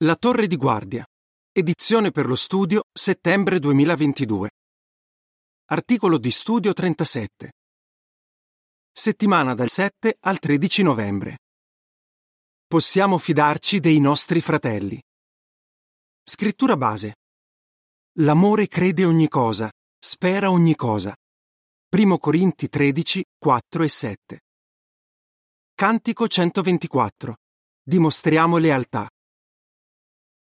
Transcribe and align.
La 0.00 0.14
torre 0.14 0.46
di 0.46 0.56
guardia. 0.56 1.06
Edizione 1.50 2.10
per 2.10 2.26
lo 2.26 2.34
studio 2.34 2.82
settembre 2.92 3.58
2022. 3.58 4.50
Articolo 5.70 6.18
di 6.18 6.30
studio 6.30 6.74
37. 6.74 7.52
Settimana 8.92 9.54
dal 9.54 9.70
7 9.70 10.18
al 10.20 10.38
13 10.38 10.82
novembre. 10.82 11.38
Possiamo 12.66 13.16
fidarci 13.16 13.80
dei 13.80 13.98
nostri 13.98 14.42
fratelli. 14.42 15.00
Scrittura 16.22 16.76
base. 16.76 17.14
L'amore 18.18 18.68
crede 18.68 19.06
ogni 19.06 19.28
cosa, 19.28 19.70
spera 19.98 20.50
ogni 20.50 20.74
cosa. 20.74 21.16
Primo 21.88 22.18
Corinti 22.18 22.68
13, 22.68 23.24
4 23.38 23.82
e 23.82 23.88
7. 23.88 24.40
Cantico 25.74 26.28
124. 26.28 27.36
Dimostriamo 27.82 28.58
lealtà. 28.58 29.08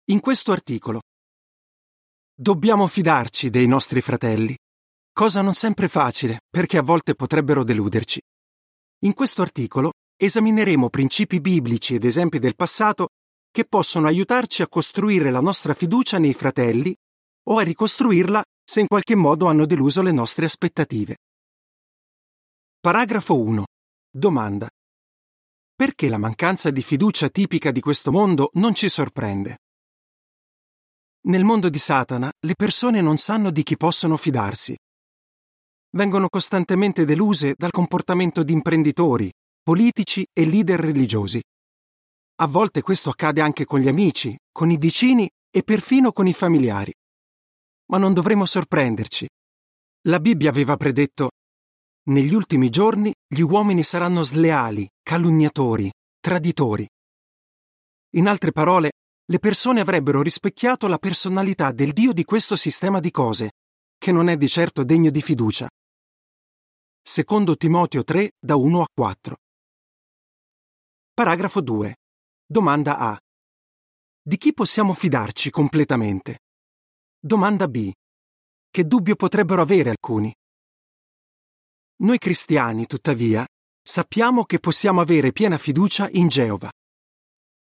In 0.10 0.20
questo 0.20 0.52
articolo 0.52 1.02
Dobbiamo 2.36 2.86
fidarci 2.86 3.50
dei 3.50 3.66
nostri 3.66 4.02
fratelli, 4.02 4.56
cosa 5.12 5.42
non 5.42 5.56
sempre 5.56 5.88
facile 5.88 6.42
perché 6.48 6.78
a 6.78 6.84
volte 6.84 7.16
potrebbero 7.16 7.64
deluderci. 7.64 8.22
In 9.00 9.14
questo 9.14 9.42
articolo 9.42 9.94
esamineremo 10.16 10.90
principi 10.90 11.42
biblici 11.42 11.96
ed 11.96 12.06
esempi 12.06 12.38
del 12.38 12.56
passato 12.56 13.08
che 13.50 13.66
possono 13.66 14.06
aiutarci 14.06 14.62
a 14.62 14.68
costruire 14.68 15.32
la 15.32 15.40
nostra 15.40 15.74
fiducia 15.74 16.20
nei 16.20 16.36
fratelli 16.36 16.94
o 17.50 17.58
a 17.58 17.64
ricostruirla 17.64 18.44
se 18.64 18.82
in 18.82 18.88
qualche 18.88 19.16
modo 19.16 19.48
hanno 19.48 19.66
deluso 19.66 20.04
le 20.04 20.12
nostre 20.12 20.46
aspettative. 20.46 21.18
Paragrafo 22.80 23.40
1. 23.40 23.66
Domanda. 24.12 24.70
Perché 25.74 26.10
la 26.10 26.20
mancanza 26.20 26.70
di 26.70 26.84
fiducia 26.84 27.28
tipica 27.30 27.72
di 27.72 27.80
questo 27.80 28.12
mondo 28.12 28.52
non 28.54 28.76
ci 28.76 28.88
sorprende? 28.88 29.58
Nel 31.28 31.44
mondo 31.44 31.70
di 31.70 31.80
Satana 31.80 32.32
le 32.46 32.54
persone 32.54 33.02
non 33.02 33.18
sanno 33.18 33.50
di 33.50 33.64
chi 33.64 33.78
possono 33.78 34.16
fidarsi. 34.16 34.78
Vengono 35.96 36.28
costantemente 36.30 37.04
deluse 37.04 37.56
dal 37.58 37.72
comportamento 37.72 38.44
di 38.44 38.54
imprenditori, 38.54 39.32
politici 39.64 40.24
e 40.32 40.46
leader 40.46 40.80
religiosi. 40.80 41.42
A 42.42 42.48
volte 42.48 42.82
questo 42.82 43.10
accade 43.10 43.42
anche 43.42 43.66
con 43.66 43.80
gli 43.80 43.88
amici, 43.88 44.38
con 44.52 44.70
i 44.70 44.78
vicini 44.78 45.28
e 45.50 45.64
perfino 45.64 46.12
con 46.12 46.28
i 46.28 46.34
familiari. 46.34 46.94
Ma 47.88 47.98
non 47.98 48.14
dovremo 48.14 48.46
sorprenderci. 48.46 49.28
La 50.08 50.20
Bibbia 50.20 50.50
aveva 50.50 50.78
predetto 50.78 51.30
negli 52.08 52.36
ultimi 52.36 52.70
giorni 52.70 53.12
gli 53.28 53.42
uomini 53.42 53.82
saranno 53.82 54.22
sleali, 54.22 54.88
calunniatori, 55.02 55.92
traditori. 56.20 56.88
In 58.12 58.28
altre 58.28 58.52
parole, 58.52 58.92
le 59.28 59.40
persone 59.40 59.80
avrebbero 59.80 60.22
rispecchiato 60.22 60.88
la 60.88 61.00
personalità 61.00 61.72
del 61.72 61.94
Dio 61.94 62.14
di 62.14 62.24
questo 62.24 62.56
sistema 62.56 63.00
di 63.00 63.10
cose, 63.10 63.54
che 63.98 64.12
non 64.12 64.30
è 64.30 64.38
di 64.38 64.48
certo 64.48 64.84
degno 64.84 65.10
di 65.10 65.22
fiducia. 65.22 65.68
Secondo 67.02 67.56
Timoteo 67.56 68.04
3, 68.04 68.34
da 68.40 68.56
1 68.56 68.82
a 68.82 68.86
4. 68.94 69.36
Paragrafo 71.14 71.62
2. 71.62 71.96
Domanda 72.46 72.98
A. 72.98 73.20
Di 74.22 74.38
chi 74.38 74.54
possiamo 74.54 74.94
fidarci 74.94 75.50
completamente? 75.50 76.40
Domanda 77.20 77.68
B. 77.68 77.92
Che 78.70 78.86
dubbio 78.86 79.16
potrebbero 79.16 79.62
avere 79.62 79.90
alcuni? 79.90 80.34
Noi 81.98 82.18
cristiani, 82.18 82.86
tuttavia, 82.86 83.46
sappiamo 83.82 84.44
che 84.46 84.60
possiamo 84.60 85.02
avere 85.02 85.32
piena 85.32 85.58
fiducia 85.58 86.10
in 86.12 86.28
Geova. 86.28 86.70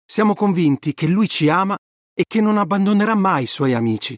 Siamo 0.06 0.34
convinti 0.34 0.92
che 0.92 1.06
Lui 1.06 1.28
ci 1.28 1.48
ama 1.48 1.76
e 2.12 2.24
che 2.26 2.40
non 2.40 2.58
abbandonerà 2.58 3.14
mai 3.14 3.44
i 3.44 3.46
Suoi 3.46 3.74
amici. 3.74 4.16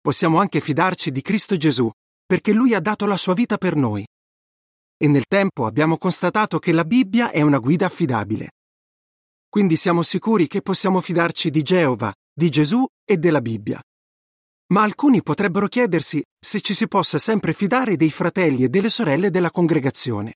Possiamo 0.00 0.38
anche 0.38 0.60
fidarci 0.60 1.10
di 1.10 1.20
Cristo 1.20 1.56
Gesù, 1.56 1.90
perché 2.24 2.52
Lui 2.52 2.74
ha 2.74 2.80
dato 2.80 3.06
la 3.06 3.16
sua 3.16 3.34
vita 3.34 3.58
per 3.58 3.76
noi. 3.76 4.04
E 4.96 5.08
nel 5.08 5.26
tempo 5.26 5.66
abbiamo 5.66 5.98
constatato 5.98 6.58
che 6.58 6.72
la 6.72 6.84
Bibbia 6.84 7.30
è 7.30 7.42
una 7.42 7.58
guida 7.58 7.86
affidabile. 7.86 8.52
Quindi 9.48 9.76
siamo 9.76 10.02
sicuri 10.02 10.46
che 10.46 10.62
possiamo 10.62 11.00
fidarci 11.00 11.50
di 11.50 11.62
Geova, 11.62 12.12
di 12.32 12.48
Gesù 12.48 12.84
e 13.04 13.18
della 13.18 13.40
Bibbia. 13.40 13.80
Ma 14.68 14.82
alcuni 14.82 15.22
potrebbero 15.22 15.68
chiedersi 15.68 16.22
se 16.38 16.60
ci 16.60 16.74
si 16.74 16.88
possa 16.88 17.18
sempre 17.18 17.52
fidare 17.52 17.96
dei 17.96 18.10
fratelli 18.10 18.64
e 18.64 18.68
delle 18.68 18.90
sorelle 18.90 19.30
della 19.30 19.50
congregazione. 19.50 20.34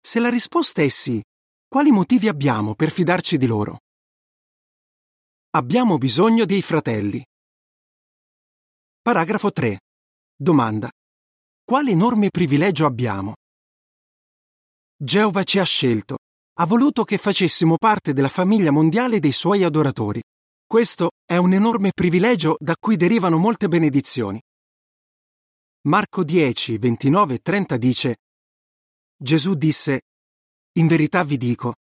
Se 0.00 0.20
la 0.20 0.28
risposta 0.28 0.82
è 0.82 0.88
sì, 0.88 1.22
quali 1.68 1.90
motivi 1.90 2.28
abbiamo 2.28 2.74
per 2.74 2.90
fidarci 2.90 3.36
di 3.36 3.46
loro? 3.46 3.80
Abbiamo 5.50 5.98
bisogno 5.98 6.44
dei 6.44 6.62
fratelli. 6.62 7.24
Paragrafo 9.00 9.50
3. 9.50 9.80
Domanda. 10.34 10.90
Quale 11.64 11.90
enorme 11.90 12.28
privilegio 12.30 12.86
abbiamo? 12.86 13.34
Geova 14.96 15.42
ci 15.42 15.58
ha 15.58 15.64
scelto, 15.64 16.18
ha 16.58 16.66
voluto 16.66 17.04
che 17.04 17.18
facessimo 17.18 17.76
parte 17.76 18.12
della 18.12 18.28
famiglia 18.28 18.70
mondiale 18.70 19.18
dei 19.18 19.32
suoi 19.32 19.64
adoratori. 19.64 20.22
Questo 20.64 21.10
è 21.24 21.36
un 21.36 21.52
enorme 21.52 21.90
privilegio 21.92 22.56
da 22.58 22.74
cui 22.78 22.96
derivano 22.96 23.38
molte 23.38 23.68
benedizioni. 23.68 24.40
Marco 25.86 26.24
10, 26.24 26.78
29 26.78 27.34
e 27.34 27.38
30 27.38 27.76
dice 27.76 28.16
Gesù 29.16 29.54
disse 29.54 30.00
in 30.78 30.86
verità 30.86 31.24
vi 31.24 31.36
dico, 31.36 31.74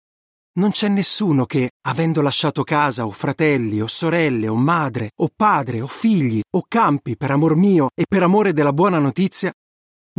non 0.57 0.71
c'è 0.71 0.87
nessuno 0.87 1.45
che, 1.45 1.71
avendo 1.85 2.21
lasciato 2.21 2.63
casa 2.63 3.05
o 3.05 3.11
fratelli 3.11 3.81
o 3.81 3.87
sorelle 3.87 4.47
o 4.47 4.55
madre 4.55 5.11
o 5.21 5.29
padre 5.35 5.81
o 5.81 5.87
figli 5.87 6.41
o 6.55 6.63
campi 6.67 7.17
per 7.17 7.31
amor 7.31 7.57
mio 7.57 7.89
e 7.93 8.05
per 8.07 8.23
amore 8.23 8.53
della 8.53 8.71
buona 8.71 8.99
notizia, 8.99 9.51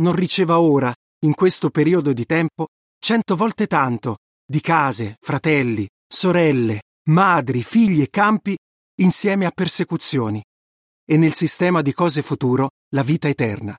non 0.01 0.13
riceva 0.13 0.59
ora, 0.59 0.93
in 1.25 1.33
questo 1.33 1.71
periodo 1.71 2.13
di 2.13 2.25
tempo, 2.25 2.67
cento 2.99 3.35
volte 3.35 3.65
tanto 3.65 4.17
di 4.45 4.61
case, 4.61 5.17
fratelli, 5.19 5.87
sorelle, 6.07 6.81
madri, 7.09 7.63
figli 7.63 8.01
e 8.01 8.09
campi 8.09 8.55
insieme 8.99 9.45
a 9.45 9.51
persecuzioni 9.51 10.41
e 11.03 11.17
nel 11.17 11.33
sistema 11.33 11.81
di 11.81 11.93
cose 11.93 12.21
futuro 12.21 12.69
la 12.93 13.01
vita 13.01 13.27
eterna. 13.27 13.75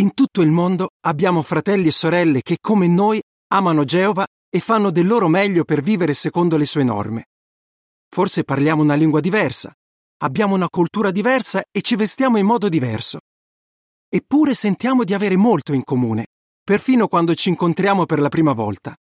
In 0.00 0.14
tutto 0.14 0.40
il 0.42 0.50
mondo 0.50 0.88
abbiamo 1.06 1.42
fratelli 1.42 1.88
e 1.88 1.92
sorelle 1.92 2.42
che 2.42 2.56
come 2.60 2.88
noi 2.88 3.20
amano 3.52 3.84
Geova 3.84 4.26
e 4.48 4.60
fanno 4.60 4.90
del 4.90 5.06
loro 5.06 5.28
meglio 5.28 5.64
per 5.64 5.82
vivere 5.82 6.14
secondo 6.14 6.56
le 6.56 6.64
sue 6.64 6.84
norme. 6.84 7.26
Forse 8.08 8.44
parliamo 8.44 8.82
una 8.82 8.94
lingua 8.94 9.20
diversa, 9.20 9.72
abbiamo 10.22 10.54
una 10.54 10.68
cultura 10.68 11.10
diversa 11.10 11.62
e 11.70 11.82
ci 11.82 11.94
vestiamo 11.94 12.38
in 12.38 12.46
modo 12.46 12.70
diverso. 12.70 13.20
Eppure 14.08 14.54
sentiamo 14.54 15.04
di 15.04 15.12
avere 15.12 15.36
molto 15.36 15.74
in 15.74 15.84
comune, 15.84 16.28
perfino 16.64 17.08
quando 17.08 17.34
ci 17.34 17.50
incontriamo 17.50 18.06
per 18.06 18.20
la 18.20 18.30
prima 18.30 18.52
volta. 18.52 18.96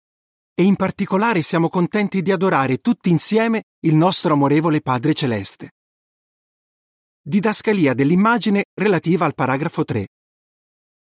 E 0.54 0.62
in 0.62 0.76
particolare 0.76 1.42
siamo 1.42 1.68
contenti 1.68 2.22
di 2.22 2.30
adorare 2.30 2.78
tutti 2.78 3.10
insieme 3.10 3.64
il 3.80 3.96
nostro 3.96 4.32
amorevole 4.32 4.80
Padre 4.80 5.12
Celeste. 5.12 5.72
Didascalia 7.20 7.94
dell'immagine 7.94 8.64
relativa 8.74 9.24
al 9.24 9.34
paragrafo 9.34 9.84
3. 9.84 10.06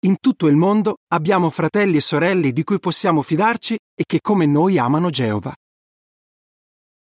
In 0.03 0.17
tutto 0.19 0.47
il 0.47 0.56
mondo 0.56 0.97
abbiamo 1.09 1.51
fratelli 1.51 1.97
e 1.97 2.01
sorelle 2.01 2.51
di 2.51 2.63
cui 2.63 2.79
possiamo 2.79 3.22
fidarci 3.22 3.78
e 3.94 4.03
che 4.07 4.19
come 4.19 4.47
noi 4.47 4.79
amano 4.79 5.12
Geova. 5.12 5.53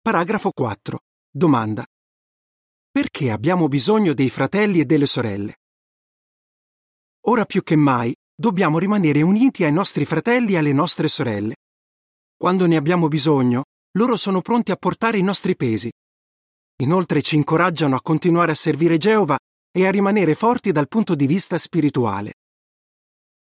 Paragrafo 0.01 0.51
4. 0.51 0.99
Domanda. 1.31 1.87
Perché 2.91 3.31
abbiamo 3.31 3.69
bisogno 3.69 4.15
dei 4.15 4.29
fratelli 4.31 4.81
e 4.81 4.85
delle 4.85 5.07
sorelle? 5.07 5.59
Ora 7.27 7.45
più 7.45 7.63
che 7.63 7.77
mai 7.77 8.13
dobbiamo 8.35 8.81
rimanere 8.81 9.23
uniti 9.23 9.63
ai 9.63 9.73
nostri 9.73 10.05
fratelli 10.05 10.55
e 10.55 10.57
alle 10.57 10.73
nostre 10.73 11.07
sorelle. 11.07 11.55
Quando 12.37 12.67
ne 12.67 12.75
abbiamo 12.75 13.07
bisogno, 13.07 13.63
loro 13.97 14.17
sono 14.17 14.41
pronti 14.41 14.73
a 14.73 14.77
portare 14.77 15.19
i 15.19 15.23
nostri 15.23 15.55
pesi. 15.55 15.89
Inoltre 16.83 17.23
ci 17.23 17.37
incoraggiano 17.37 17.95
a 17.95 18.03
continuare 18.03 18.51
a 18.51 18.57
servire 18.57 18.99
Geova 18.99 19.39
e 19.71 19.87
a 19.87 19.91
rimanere 19.93 20.35
forti 20.35 20.73
dal 20.73 20.89
punto 20.89 21.15
di 21.15 21.29
vista 21.29 21.57
spirituale. 21.59 22.33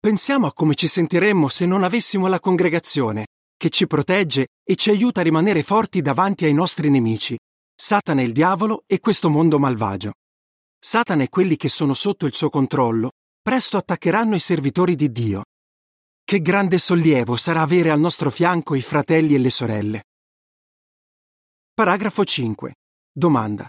Pensiamo 0.01 0.47
a 0.47 0.53
come 0.53 0.77
ci 0.77 0.87
sentiremmo 0.87 1.49
se 1.49 1.67
non 1.67 1.83
avessimo 1.83 2.29
la 2.29 2.39
congregazione, 2.39 3.27
che 3.57 3.69
ci 3.69 3.89
protegge 3.89 4.47
e 4.63 4.77
ci 4.77 4.91
aiuta 4.91 5.21
a 5.21 5.25
rimanere 5.25 5.65
forti 5.65 6.01
davanti 6.03 6.45
ai 6.45 6.55
nostri 6.55 6.89
nemici, 6.89 7.37
Satana 7.75 8.23
il 8.23 8.33
diavolo 8.33 8.85
e 8.87 9.01
questo 9.01 9.29
mondo 9.29 9.59
malvagio. 9.59 10.13
Satana 10.79 11.25
e 11.25 11.29
quelli 11.29 11.57
che 11.57 11.69
sono 11.69 11.95
sotto 11.95 12.27
il 12.27 12.35
suo 12.35 12.49
controllo 12.49 13.11
presto 13.43 13.77
attaccheranno 13.77 14.37
i 14.37 14.41
servitori 14.41 14.95
di 14.95 15.11
Dio. 15.11 15.43
Che 16.23 16.41
grande 16.41 16.79
sollievo 16.79 17.37
sarà 17.37 17.63
avere 17.63 17.91
al 17.91 17.99
nostro 17.99 18.31
fianco 18.31 18.77
i 18.77 18.83
fratelli 18.83 19.35
e 19.35 19.39
le 19.39 19.51
sorelle. 19.51 20.05
Paragrafo 21.75 22.25
5. 22.25 22.75
Domanda. 23.11 23.67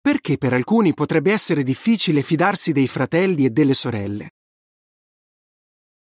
Perché 0.00 0.36
per 0.38 0.52
alcuni 0.52 0.94
potrebbe 0.94 1.32
essere 1.32 1.62
difficile 1.64 2.22
fidarsi 2.22 2.70
dei 2.72 2.86
fratelli 2.86 3.46
e 3.46 3.50
delle 3.50 3.74
sorelle? 3.74 4.30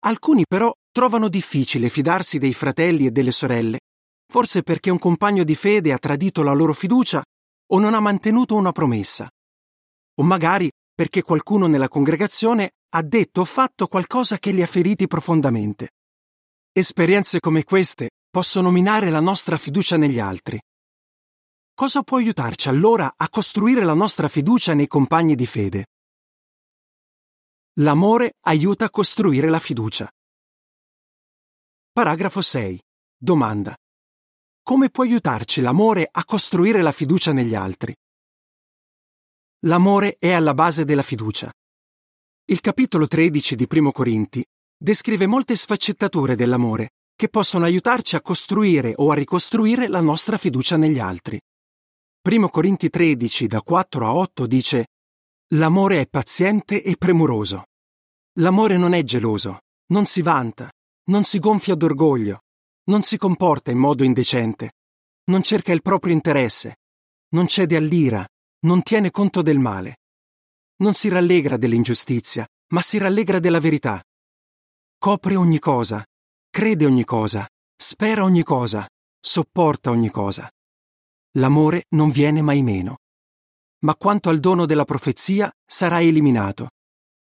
Alcuni 0.05 0.43
però 0.47 0.71
trovano 0.91 1.29
difficile 1.29 1.89
fidarsi 1.89 2.37
dei 2.37 2.53
fratelli 2.53 3.05
e 3.05 3.11
delle 3.11 3.31
sorelle 3.31 3.79
forse 4.33 4.63
perché 4.63 4.89
un 4.89 4.97
compagno 4.97 5.43
di 5.43 5.53
fede 5.53 5.93
ha 5.93 5.99
tradito 5.99 6.41
la 6.41 6.53
loro 6.53 6.73
fiducia 6.73 7.23
o 7.71 7.77
non 7.77 7.93
ha 7.93 7.99
mantenuto 7.99 8.55
una 8.55 8.71
promessa. 8.71 9.29
O 10.15 10.23
magari 10.23 10.71
perché 10.91 11.21
qualcuno 11.21 11.67
nella 11.67 11.87
congregazione 11.87 12.71
ha 12.95 13.03
detto 13.03 13.41
o 13.41 13.45
fatto 13.45 13.85
qualcosa 13.85 14.39
che 14.39 14.49
li 14.49 14.63
ha 14.63 14.65
feriti 14.65 15.05
profondamente. 15.05 15.89
Esperienze 16.71 17.39
come 17.39 17.63
queste 17.63 18.09
possono 18.27 18.71
minare 18.71 19.11
la 19.11 19.19
nostra 19.19 19.59
fiducia 19.59 19.97
negli 19.97 20.17
altri. 20.17 20.59
Cosa 21.75 22.01
può 22.01 22.17
aiutarci 22.17 22.69
allora 22.69 23.13
a 23.15 23.29
costruire 23.29 23.83
la 23.83 23.93
nostra 23.93 24.27
fiducia 24.27 24.73
nei 24.73 24.87
compagni 24.87 25.35
di 25.35 25.45
fede? 25.45 25.85
L'amore 27.77 28.33
aiuta 28.41 28.85
a 28.85 28.89
costruire 28.91 29.49
la 29.49 29.57
fiducia. 29.57 30.07
Paragrafo 31.91 32.39
6. 32.39 32.79
Domanda. 33.17 33.75
Come 34.61 34.91
può 34.91 35.03
aiutarci 35.03 35.59
l'amore 35.59 36.07
a 36.11 36.23
costruire 36.23 36.83
la 36.83 36.91
fiducia 36.91 37.33
negli 37.33 37.55
altri? 37.55 37.95
L'amore 39.61 40.17
è 40.19 40.33
alla 40.33 40.53
base 40.53 40.85
della 40.85 41.01
fiducia. 41.01 41.51
Il 42.45 42.59
capitolo 42.61 43.07
13 43.07 43.55
di 43.55 43.65
Primo 43.65 43.91
Corinti 43.91 44.45
descrive 44.77 45.25
molte 45.25 45.55
sfaccettature 45.55 46.35
dell'amore 46.35 46.89
che 47.15 47.27
possono 47.27 47.65
aiutarci 47.65 48.15
a 48.15 48.21
costruire 48.21 48.93
o 48.97 49.09
a 49.09 49.15
ricostruire 49.15 49.87
la 49.87 50.01
nostra 50.01 50.37
fiducia 50.37 50.77
negli 50.77 50.99
altri. 50.99 51.41
Primo 52.21 52.49
Corinti 52.49 52.91
13 52.91 53.47
da 53.47 53.63
4 53.63 54.05
a 54.05 54.13
8 54.13 54.45
dice 54.45 54.85
L'amore 55.49 56.01
è 56.01 56.07
paziente 56.07 56.81
e 56.81 56.95
premuroso. 56.97 57.65
L'amore 58.39 58.77
non 58.77 58.93
è 58.93 59.03
geloso, 59.03 59.59
non 59.87 60.05
si 60.05 60.21
vanta, 60.21 60.71
non 61.05 61.23
si 61.23 61.37
gonfia 61.39 61.75
d'orgoglio, 61.75 62.41
non 62.85 63.03
si 63.03 63.17
comporta 63.17 63.69
in 63.69 63.77
modo 63.77 64.03
indecente, 64.03 64.71
non 65.25 65.43
cerca 65.43 65.71
il 65.71 65.81
proprio 65.81 66.13
interesse, 66.13 66.77
non 67.29 67.47
cede 67.47 67.75
all'ira, 67.75 68.27
non 68.65 68.81
tiene 68.81 69.11
conto 69.11 69.41
del 69.41 69.59
male. 69.59 69.97
Non 70.77 70.93
si 70.93 71.07
rallegra 71.09 71.57
dell'ingiustizia, 71.57 72.47
ma 72.73 72.81
si 72.81 72.97
rallegra 72.97 73.39
della 73.39 73.59
verità. 73.59 74.03
Copre 74.97 75.35
ogni 75.35 75.59
cosa, 75.59 76.03
crede 76.49 76.85
ogni 76.85 77.03
cosa, 77.03 77.47
spera 77.75 78.23
ogni 78.23 78.43
cosa, 78.43 78.87
sopporta 79.19 79.91
ogni 79.91 80.09
cosa. 80.09 80.49
L'amore 81.37 81.85
non 81.89 82.09
viene 82.09 82.41
mai 82.41 82.61
meno. 82.61 82.97
Ma 83.83 83.95
quanto 83.95 84.29
al 84.29 84.39
dono 84.39 84.65
della 84.65 84.85
profezia 84.85 85.51
sarà 85.65 86.01
eliminato. 86.01 86.69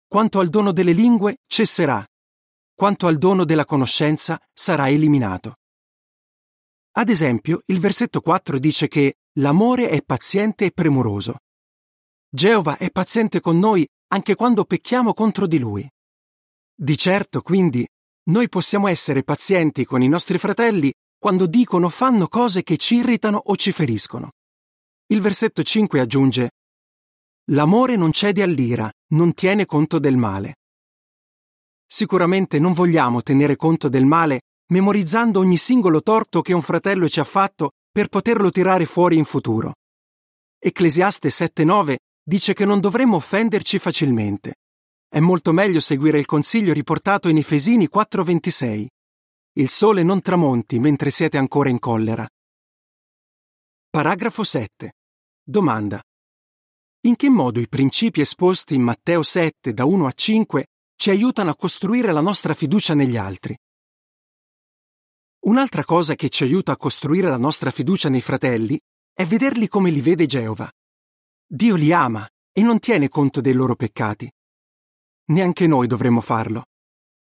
Quanto 0.07 0.41
al 0.41 0.49
dono 0.49 0.73
delle 0.73 0.93
lingue 0.93 1.39
cesserà 1.47 2.05
quanto 2.79 3.09
al 3.09 3.19
dono 3.19 3.45
della 3.45 3.65
conoscenza 3.65 4.41
sarà 4.55 4.89
eliminato. 4.89 5.57
Ad 6.93 7.09
esempio, 7.09 7.63
il 7.67 7.81
versetto 7.81 8.21
4 8.21 8.61
dice 8.61 8.87
che 8.87 9.17
l'amore 9.41 9.89
è 9.89 10.01
paziente 10.01 10.67
e 10.67 10.71
premuroso. 10.71 11.39
Geova 12.31 12.77
è 12.77 12.93
paziente 12.93 13.41
con 13.41 13.59
noi 13.59 13.85
anche 14.13 14.37
quando 14.37 14.65
pecchiamo 14.65 15.13
contro 15.13 15.49
di 15.49 15.59
lui. 15.59 15.91
Di 16.73 16.97
certo, 16.97 17.43
quindi, 17.43 17.85
noi 18.27 18.49
possiamo 18.49 18.87
essere 18.87 19.25
pazienti 19.25 19.85
con 19.85 20.01
i 20.01 20.09
nostri 20.09 20.39
fratelli 20.39 20.93
quando 21.19 21.47
dicono 21.47 21.87
o 21.87 21.91
fanno 21.91 22.29
cose 22.29 22.63
che 22.63 22.77
ci 22.77 22.99
irritano 22.99 23.43
o 23.45 23.57
ci 23.57 23.73
feriscono. 23.73 24.31
Il 25.11 25.23
versetto 25.23 25.63
5 25.63 26.01
aggiunge 26.01 26.51
L'amore 27.53 27.97
non 27.97 28.13
cede 28.13 28.43
all'ira, 28.43 28.91
non 29.15 29.33
tiene 29.33 29.65
conto 29.65 29.99
del 29.99 30.19
male. 30.19 30.57
Sicuramente 31.87 32.59
non 32.59 32.75
vogliamo 32.75 33.23
tenere 33.23 33.57
conto 33.57 33.89
del 33.89 34.05
male 34.05 34.41
memorizzando 34.71 35.41
ogni 35.41 35.57
singolo 35.57 36.03
torto 36.03 36.43
che 36.43 36.53
un 36.53 36.61
fratello 36.61 37.09
ci 37.09 37.21
ha 37.21 37.25
fatto 37.25 37.71
per 37.91 38.09
poterlo 38.09 38.51
tirare 38.51 38.85
fuori 38.85 39.17
in 39.17 39.25
futuro. 39.25 39.77
Ecclesiaste 40.59 41.31
7.9 41.31 41.97
dice 42.23 42.53
che 42.53 42.67
non 42.67 42.79
dovremmo 42.79 43.17
offenderci 43.17 43.79
facilmente. 43.79 44.57
È 45.09 45.21
molto 45.21 45.53
meglio 45.53 45.81
seguire 45.81 46.19
il 46.19 46.27
consiglio 46.27 46.75
riportato 46.75 47.31
in 47.31 47.39
Efesini 47.39 47.89
4.26. 47.91 48.87
Il 49.55 49.71
sole 49.71 50.03
non 50.03 50.21
tramonti 50.21 50.79
mentre 50.79 51.11
siete 51.11 51.39
ancora 51.39 51.71
in 51.71 51.79
collera. 51.79 52.29
Paragrafo 53.89 54.45
7. 54.45 54.93
Domanda. 55.51 55.99
In 57.07 57.17
che 57.17 57.31
modo 57.31 57.59
i 57.59 57.69
principi 57.69 58.21
esposti 58.21 58.75
in 58.75 58.83
Matteo 58.83 59.23
7 59.23 59.73
da 59.73 59.87
1 59.87 60.07
a 60.07 60.13
5 60.13 60.67
ci 60.95 61.09
aiutano 61.09 61.49
a 61.49 61.57
costruire 61.57 62.13
la 62.13 62.21
nostra 62.21 62.53
fiducia 62.53 62.93
negli 62.93 63.17
altri. 63.17 63.57
Un'altra 65.47 65.87
cosa 65.87 66.17
che 66.17 66.29
ci 66.29 66.43
aiuta 66.43 66.73
a 66.73 66.77
costruire 66.77 67.31
la 67.31 67.39
nostra 67.39 67.71
fiducia 67.71 68.11
nei 68.11 68.21
fratelli 68.21 68.79
è 69.11 69.25
vederli 69.25 69.69
come 69.69 69.89
li 69.89 70.03
vede 70.03 70.27
Geova. 70.27 70.71
Dio 71.47 71.77
li 71.77 71.95
ama 71.95 72.29
e 72.53 72.61
non 72.61 72.79
tiene 72.79 73.09
conto 73.09 73.41
dei 73.41 73.55
loro 73.55 73.75
peccati. 73.75 74.31
Neanche 75.29 75.67
noi 75.67 75.87
dovremmo 75.87 76.21
farlo. 76.21 76.65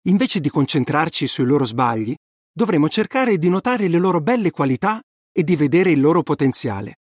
Invece 0.06 0.41
di 0.41 0.49
concentrarci 0.49 1.26
sui 1.26 1.44
loro 1.44 1.67
sbagli, 1.67 2.15
dovremmo 2.50 2.88
cercare 2.88 3.37
di 3.37 3.50
notare 3.50 3.87
le 3.88 3.99
loro 3.99 4.23
belle 4.23 4.50
qualità 4.50 4.99
e 5.31 5.44
di 5.44 5.56
vedere 5.56 5.91
il 5.91 6.00
loro 6.00 6.23
potenziale. 6.23 7.00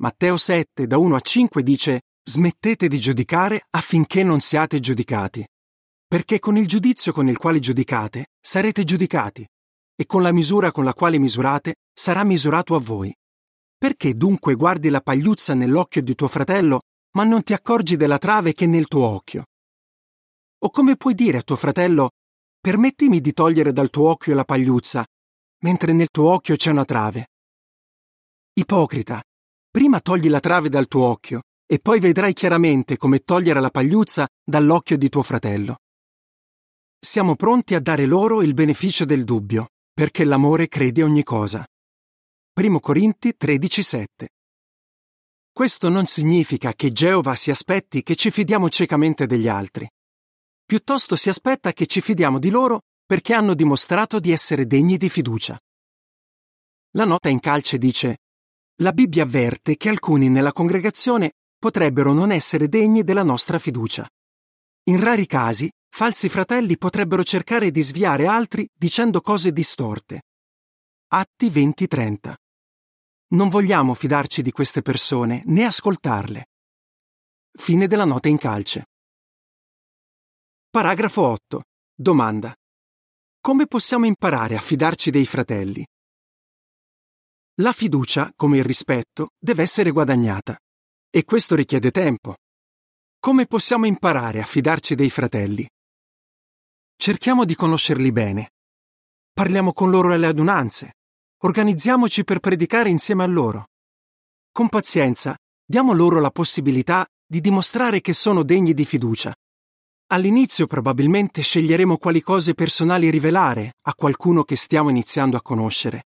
Matteo 0.00 0.36
7 0.36 0.86
da 0.86 0.98
1 0.98 1.14
a 1.14 1.20
5 1.20 1.62
dice 1.62 2.00
Smettete 2.22 2.88
di 2.88 2.98
giudicare 2.98 3.66
affinché 3.70 4.22
non 4.22 4.40
siate 4.40 4.80
giudicati 4.80 5.46
perché 6.10 6.40
con 6.40 6.56
il 6.56 6.66
giudizio 6.66 7.12
con 7.12 7.28
il 7.28 7.36
quale 7.36 7.60
giudicate 7.60 8.30
sarete 8.40 8.82
giudicati, 8.82 9.46
e 9.94 10.06
con 10.06 10.22
la 10.22 10.32
misura 10.32 10.72
con 10.72 10.82
la 10.82 10.92
quale 10.92 11.18
misurate 11.18 11.76
sarà 11.94 12.24
misurato 12.24 12.74
a 12.74 12.80
voi. 12.80 13.14
Perché 13.78 14.14
dunque 14.14 14.56
guardi 14.56 14.88
la 14.88 15.02
pagliuzza 15.02 15.54
nell'occhio 15.54 16.02
di 16.02 16.16
tuo 16.16 16.26
fratello, 16.26 16.80
ma 17.12 17.22
non 17.22 17.44
ti 17.44 17.52
accorgi 17.52 17.96
della 17.96 18.18
trave 18.18 18.54
che 18.54 18.64
è 18.64 18.66
nel 18.66 18.88
tuo 18.88 19.06
occhio? 19.06 19.44
O 20.64 20.70
come 20.70 20.96
puoi 20.96 21.14
dire 21.14 21.38
a 21.38 21.42
tuo 21.42 21.54
fratello, 21.54 22.10
permettimi 22.60 23.20
di 23.20 23.32
togliere 23.32 23.72
dal 23.72 23.88
tuo 23.88 24.08
occhio 24.08 24.34
la 24.34 24.44
pagliuzza, 24.44 25.06
mentre 25.60 25.92
nel 25.92 26.08
tuo 26.10 26.32
occhio 26.32 26.56
c'è 26.56 26.70
una 26.70 26.84
trave? 26.84 27.28
Ipocrita, 28.54 29.22
prima 29.70 30.00
togli 30.00 30.28
la 30.28 30.40
trave 30.40 30.68
dal 30.68 30.88
tuo 30.88 31.06
occhio, 31.06 31.42
e 31.66 31.78
poi 31.78 32.00
vedrai 32.00 32.32
chiaramente 32.32 32.96
come 32.96 33.20
togliere 33.20 33.60
la 33.60 33.70
pagliuzza 33.70 34.26
dall'occhio 34.44 34.98
di 34.98 35.08
tuo 35.08 35.22
fratello 35.22 35.76
siamo 37.02 37.34
pronti 37.34 37.74
a 37.74 37.80
dare 37.80 38.04
loro 38.04 38.42
il 38.42 38.52
beneficio 38.52 39.06
del 39.06 39.24
dubbio, 39.24 39.70
perché 39.90 40.22
l'amore 40.22 40.68
crede 40.68 41.02
ogni 41.02 41.22
cosa. 41.22 41.66
1 42.52 42.78
Corinti 42.78 43.34
13:7 43.40 44.26
Questo 45.50 45.88
non 45.88 46.04
significa 46.04 46.74
che 46.74 46.92
Geova 46.92 47.34
si 47.36 47.50
aspetti 47.50 48.02
che 48.02 48.16
ci 48.16 48.30
fidiamo 48.30 48.68
ciecamente 48.68 49.26
degli 49.26 49.48
altri. 49.48 49.88
Piuttosto 50.62 51.16
si 51.16 51.30
aspetta 51.30 51.72
che 51.72 51.86
ci 51.86 52.02
fidiamo 52.02 52.38
di 52.38 52.50
loro 52.50 52.82
perché 53.06 53.32
hanno 53.32 53.54
dimostrato 53.54 54.20
di 54.20 54.30
essere 54.30 54.66
degni 54.66 54.98
di 54.98 55.08
fiducia. 55.08 55.58
La 56.92 57.06
nota 57.06 57.30
in 57.30 57.40
calce 57.40 57.78
dice 57.78 58.18
La 58.80 58.92
Bibbia 58.92 59.24
avverte 59.24 59.76
che 59.76 59.90
alcuni 59.90 60.30
nella 60.30 60.52
congregazione 60.52 61.32
potrebbero 61.58 62.14
non 62.14 62.32
essere 62.32 62.66
degni 62.66 63.04
della 63.04 63.22
nostra 63.22 63.58
fiducia. 63.58 64.08
In 64.84 64.98
rari 64.98 65.26
casi 65.26 65.70
falsi 65.90 66.30
fratelli 66.30 66.78
potrebbero 66.78 67.22
cercare 67.22 67.70
di 67.70 67.82
sviare 67.82 68.26
altri 68.26 68.66
dicendo 68.72 69.20
cose 69.20 69.52
distorte. 69.52 70.22
Atti 71.08 71.50
20-30. 71.50 72.34
Non 73.32 73.50
vogliamo 73.50 73.92
fidarci 73.92 74.40
di 74.40 74.50
queste 74.50 74.80
persone 74.80 75.42
né 75.44 75.64
ascoltarle. 75.64 76.46
Fine 77.52 77.86
della 77.86 78.06
nota 78.06 78.28
in 78.28 78.38
calce. 78.38 78.86
Paragrafo 80.70 81.20
8. 81.20 81.64
Domanda. 81.94 82.54
Come 83.42 83.66
possiamo 83.66 84.06
imparare 84.06 84.56
a 84.56 84.60
fidarci 84.60 85.10
dei 85.10 85.26
fratelli? 85.26 85.84
La 87.60 87.74
fiducia, 87.74 88.32
come 88.36 88.56
il 88.56 88.64
rispetto, 88.64 89.32
deve 89.38 89.60
essere 89.62 89.90
guadagnata. 89.90 90.58
E 91.10 91.24
questo 91.24 91.54
richiede 91.54 91.90
tempo. 91.90 92.36
Come 93.18 93.44
possiamo 93.44 93.84
imparare 93.84 94.40
a 94.40 94.46
fidarci 94.46 94.94
dei 94.94 95.10
fratelli? 95.10 95.68
Cerchiamo 96.96 97.44
di 97.44 97.54
conoscerli 97.54 98.12
bene. 98.12 98.52
Parliamo 99.30 99.74
con 99.74 99.90
loro 99.90 100.14
alle 100.14 100.28
adunanze. 100.28 100.94
Organizziamoci 101.42 102.24
per 102.24 102.38
predicare 102.38 102.88
insieme 102.88 103.24
a 103.24 103.26
loro. 103.26 103.66
Con 104.50 104.70
pazienza, 104.70 105.36
diamo 105.62 105.92
loro 105.92 106.18
la 106.18 106.30
possibilità 106.30 107.06
di 107.26 107.42
dimostrare 107.42 108.00
che 108.00 108.14
sono 108.14 108.42
degni 108.42 108.72
di 108.72 108.86
fiducia. 108.86 109.34
All'inizio 110.12 110.66
probabilmente 110.66 111.42
sceglieremo 111.42 111.98
quali 111.98 112.22
cose 112.22 112.54
personali 112.54 113.10
rivelare 113.10 113.74
a 113.82 113.94
qualcuno 113.94 114.44
che 114.44 114.56
stiamo 114.56 114.88
iniziando 114.88 115.36
a 115.36 115.42
conoscere. 115.42 116.04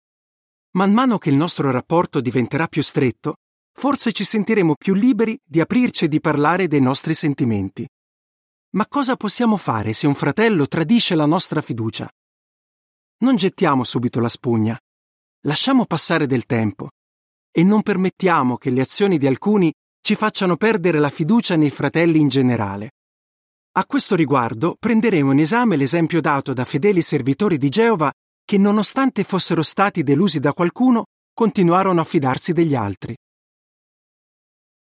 Man 0.77 0.93
mano 0.93 1.17
che 1.17 1.31
il 1.31 1.37
nostro 1.37 1.71
rapporto 1.71 2.21
diventerà 2.21 2.67
più 2.67 2.83
stretto, 2.83 3.37
forse 3.73 4.13
ci 4.13 4.25
sentiremo 4.25 4.75
più 4.75 4.93
liberi 4.93 5.39
di 5.43 5.61
aprirci 5.61 6.05
e 6.05 6.09
di 6.09 6.21
parlare 6.21 6.69
dei 6.69 6.83
nostri 6.83 7.15
sentimenti. 7.15 7.89
Ma 8.75 8.87
cosa 8.87 9.17
possiamo 9.17 9.57
fare 9.57 9.95
se 9.95 10.07
un 10.07 10.15
fratello 10.15 10.67
tradisce 10.67 11.15
la 11.15 11.25
nostra 11.25 11.63
fiducia? 11.63 12.07
Non 13.21 13.37
gettiamo 13.37 13.85
subito 13.85 14.21
la 14.21 14.29
spugna. 14.29 14.79
lasciamo 15.47 15.87
passare 15.87 16.27
del 16.27 16.45
tempo 16.45 16.91
e 17.51 17.63
non 17.63 17.83
permettiamo 17.83 18.59
che 18.59 18.69
le 18.69 18.83
azioni 18.83 19.17
di 19.17 19.27
alcuni 19.27 19.73
ci 20.03 20.15
facciano 20.15 20.57
perdere 20.57 20.99
la 20.99 21.09
fiducia 21.09 21.57
nei 21.57 21.71
fratelli 21.71 22.19
in 22.19 22.29
generale. 22.29 22.91
A 23.79 23.87
questo 23.87 24.15
riguardo 24.15 24.77
prenderemo 24.79 25.33
in 25.33 25.41
esame 25.41 25.77
l'esempio 25.77 26.21
dato 26.21 26.53
da 26.53 26.67
fedeli 26.67 27.01
servitori 27.01 27.57
di 27.57 27.71
Geova 27.71 28.13
che, 28.47 28.57
nonostante 28.57 29.25
fossero 29.25 29.63
stati 29.63 30.05
delusi 30.05 30.39
da 30.39 30.55
qualcuno, 30.55 31.07
continuarono 31.35 32.01
a 32.01 32.05
fidarsi 32.05 32.53
degli 32.53 32.77
altri. 32.77 33.15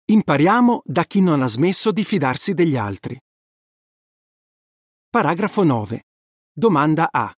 Impariamo 0.09 0.81
da 0.83 1.05
chi 1.05 1.21
non 1.21 1.41
ha 1.41 1.47
smesso 1.47 1.91
di 1.91 2.03
fidarsi 2.03 2.53
degli 2.53 2.75
altri. 2.75 3.17
Paragrafo 5.09 5.63
9. 5.63 6.03
Domanda 6.53 7.07
A. 7.09 7.33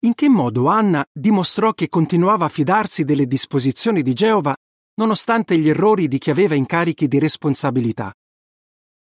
In 0.00 0.14
che 0.14 0.28
modo 0.28 0.68
Anna 0.68 1.04
dimostrò 1.12 1.72
che 1.72 1.88
continuava 1.88 2.46
a 2.46 2.50
fidarsi 2.50 3.04
delle 3.04 3.26
disposizioni 3.26 4.02
di 4.02 4.14
Geova 4.14 4.54
nonostante 4.96 5.58
gli 5.58 5.68
errori 5.68 6.08
di 6.08 6.18
chi 6.18 6.30
aveva 6.30 6.54
incarichi 6.54 7.08
di 7.08 7.18
responsabilità? 7.18 8.12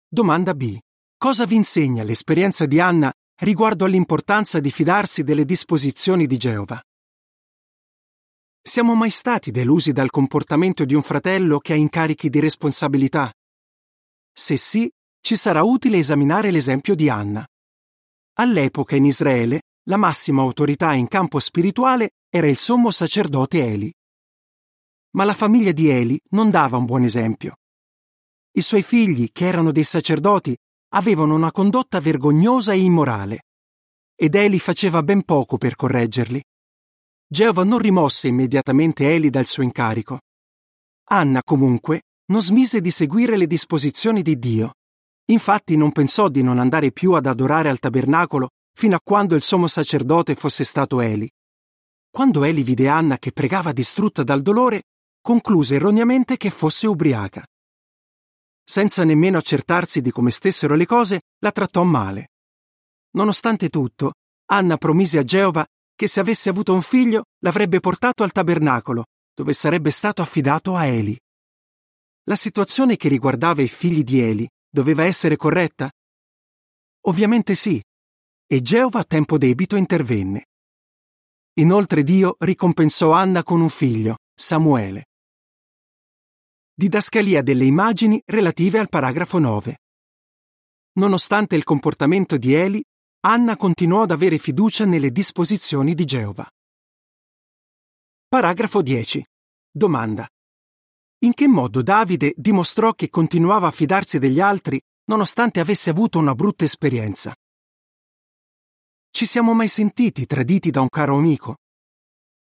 Domanda 0.07 0.53
B. 0.53 0.77
Cosa 1.17 1.45
vi 1.45 1.55
insegna 1.55 2.03
l'esperienza 2.03 2.67
di 2.67 2.79
Anna 2.79 3.11
riguardo 3.39 3.85
all'importanza 3.85 4.59
di 4.59 4.71
fidarsi 4.71 5.23
delle 5.23 5.45
disposizioni 5.45 6.25
di 6.25 6.37
Geova? 6.37 6.81
Siamo 8.59 8.95
mai 8.95 9.11
stati 9.11 9.51
delusi 9.51 9.91
dal 9.91 10.09
comportamento 10.09 10.85
di 10.85 10.95
un 10.95 11.03
fratello 11.03 11.59
che 11.59 11.73
ha 11.73 11.75
incarichi 11.75 12.29
di 12.29 12.39
responsabilità? 12.39 13.31
Se 14.33 14.57
sì, 14.57 14.91
ci 15.21 15.35
sarà 15.35 15.61
utile 15.63 15.97
esaminare 15.97 16.49
l'esempio 16.49 16.95
di 16.95 17.09
Anna. 17.09 17.45
All'epoca 18.39 18.95
in 18.95 19.05
Israele, 19.05 19.61
la 19.83 19.97
massima 19.97 20.41
autorità 20.41 20.93
in 20.93 21.07
campo 21.07 21.39
spirituale 21.39 22.09
era 22.29 22.47
il 22.47 22.57
sommo 22.57 22.91
sacerdote 22.91 23.63
Eli. 23.63 23.93
Ma 25.11 25.23
la 25.23 25.33
famiglia 25.33 25.71
di 25.71 25.89
Eli 25.89 26.19
non 26.31 26.49
dava 26.49 26.77
un 26.77 26.85
buon 26.85 27.03
esempio. 27.03 27.55
I 28.51 28.61
suoi 28.61 28.83
figli, 28.83 29.29
che 29.31 29.45
erano 29.45 29.71
dei 29.71 29.83
sacerdoti, 29.83 30.55
avevano 30.89 31.35
una 31.35 31.51
condotta 31.51 31.99
vergognosa 31.99 32.73
e 32.73 32.79
immorale. 32.79 33.43
Ed 34.15 34.35
Eli 34.35 34.59
faceva 34.59 35.03
ben 35.03 35.23
poco 35.23 35.57
per 35.57 35.75
correggerli. 35.75 36.41
Geova 37.27 37.63
non 37.63 37.79
rimosse 37.79 38.27
immediatamente 38.27 39.11
Eli 39.11 39.29
dal 39.29 39.45
suo 39.45 39.63
incarico. 39.63 40.19
Anna, 41.09 41.41
comunque, 41.43 42.03
non 42.27 42.41
smise 42.41 42.81
di 42.81 42.91
seguire 42.91 43.37
le 43.37 43.47
disposizioni 43.47 44.21
di 44.21 44.37
Dio. 44.39 44.73
Infatti 45.29 45.75
non 45.75 45.91
pensò 45.91 46.29
di 46.29 46.41
non 46.41 46.57
andare 46.57 46.91
più 46.91 47.13
ad 47.13 47.25
adorare 47.25 47.69
al 47.69 47.79
tabernacolo 47.79 48.49
fino 48.73 48.95
a 48.95 49.01
quando 49.03 49.35
il 49.35 49.41
sommo 49.41 49.67
sacerdote 49.67 50.35
fosse 50.35 50.63
stato 50.63 51.01
Eli. 51.01 51.29
Quando 52.09 52.43
Eli 52.43 52.63
vide 52.63 52.87
Anna 52.87 53.17
che 53.17 53.31
pregava 53.31 53.71
distrutta 53.73 54.23
dal 54.23 54.41
dolore, 54.41 54.83
concluse 55.21 55.75
erroneamente 55.75 56.37
che 56.37 56.49
fosse 56.49 56.87
ubriaca. 56.87 57.45
Senza 58.69 59.05
nemmeno 59.05 59.37
accertarsi 59.37 60.01
di 60.01 60.11
come 60.11 60.29
stessero 60.29 60.75
le 60.75 60.85
cose, 60.85 61.21
la 61.39 61.53
trattò 61.53 61.83
male. 61.83 62.31
Nonostante 63.11 63.69
tutto, 63.69 64.15
Anna 64.49 64.75
promise 64.75 65.19
a 65.19 65.23
Geova 65.23 65.65
che 65.95 66.07
se 66.07 66.19
avesse 66.19 66.49
avuto 66.49 66.73
un 66.73 66.81
figlio 66.81 67.23
l'avrebbe 67.39 67.79
portato 67.79 68.23
al 68.23 68.31
tabernacolo, 68.31 69.05
dove 69.33 69.53
sarebbe 69.53 69.89
stato 69.89 70.21
affidato 70.21 70.75
a 70.75 70.85
Eli. 70.85 71.17
La 72.23 72.35
situazione 72.35 72.97
che 72.97 73.07
riguardava 73.07 73.61
i 73.61 73.69
figli 73.69 74.03
di 74.03 74.19
Eli 74.19 74.47
doveva 74.69 75.05
essere 75.05 75.37
corretta? 75.37 75.89
Ovviamente 77.05 77.55
sì, 77.55 77.81
e 78.45 78.61
Geova 78.61 78.99
a 78.99 79.03
tempo 79.05 79.37
debito 79.37 79.77
intervenne. 79.77 80.45
Inoltre 81.53 82.03
Dio 82.03 82.35
ricompensò 82.39 83.11
Anna 83.13 83.43
con 83.43 83.61
un 83.61 83.69
figlio, 83.69 84.17
Samuele. 84.35 85.05
Didascalia 86.79 87.41
delle 87.41 87.65
immagini 87.65 88.21
relative 88.23 88.77
al 88.77 88.87
paragrafo 88.87 89.39
9. 89.39 89.79
Nonostante 90.99 91.55
il 91.55 91.63
comportamento 91.63 92.37
di 92.37 92.53
Eli, 92.53 92.83
Anna 93.21 93.57
continuò 93.57 94.03
ad 94.03 94.11
avere 94.11 94.37
fiducia 94.37 94.85
nelle 94.85 95.09
disposizioni 95.11 95.95
di 95.95 96.05
Geova. 96.05 96.47
Paragrafo 98.27 98.83
10. 98.83 99.25
Domanda. 99.71 100.27
In 101.23 101.33
che 101.33 101.47
modo 101.47 101.81
Davide 101.81 102.35
dimostrò 102.37 102.93
che 102.93 103.09
continuava 103.09 103.65
a 103.65 103.71
fidarsi 103.71 104.19
degli 104.19 104.39
altri 104.39 104.79
nonostante 105.05 105.59
avesse 105.59 105.89
avuto 105.89 106.19
una 106.19 106.35
brutta 106.35 106.63
esperienza? 106.63 107.33
Ci 109.09 109.25
siamo 109.25 109.55
mai 109.55 109.67
sentiti 109.67 110.27
traditi 110.27 110.69
da 110.69 110.81
un 110.81 110.89
caro 110.89 111.17
amico? 111.17 111.55